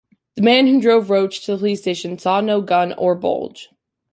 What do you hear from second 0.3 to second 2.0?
The man who drove Roach to the police